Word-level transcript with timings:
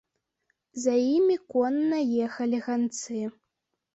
За 0.85 0.93
імі 1.17 1.35
конна 1.53 1.99
ехалі 2.27 2.59
ганцы. 2.69 3.21